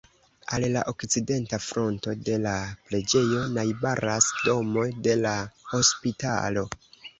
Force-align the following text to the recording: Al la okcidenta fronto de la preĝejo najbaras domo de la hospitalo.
Al 0.55 0.63
la 0.75 0.81
okcidenta 0.91 1.59
fronto 1.65 2.13
de 2.29 2.39
la 2.47 2.55
preĝejo 2.89 3.45
najbaras 3.59 4.33
domo 4.49 4.89
de 5.11 5.17
la 5.27 5.37
hospitalo. 5.77 6.69